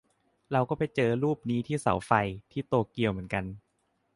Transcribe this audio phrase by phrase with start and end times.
[0.51, 2.11] เราก็ไปเจอรูปนี้ที่เสาไฟ
[2.51, 3.43] ที่โตเกียวเหมือนกัน